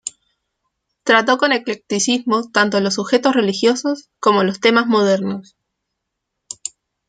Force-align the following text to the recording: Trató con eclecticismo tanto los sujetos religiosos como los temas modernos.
Trató 1.03 1.37
con 1.37 1.51
eclecticismo 1.53 2.49
tanto 2.49 2.79
los 2.79 2.95
sujetos 2.95 3.35
religiosos 3.35 4.09
como 4.19 4.43
los 4.43 4.59
temas 4.59 4.87
modernos. 4.87 5.55